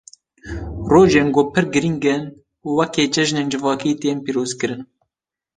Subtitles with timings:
[0.91, 2.21] Rojên ku pir girîng in,
[2.77, 4.81] weke cejinên civakî tên pîrozkirin.